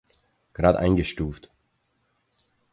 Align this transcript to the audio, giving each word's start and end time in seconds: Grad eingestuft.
Grad 0.53 0.77
eingestuft. 0.77 1.51